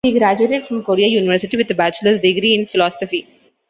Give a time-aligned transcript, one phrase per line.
[0.03, 3.27] He graduated from Korea University with a bachelor's degree in philosophy.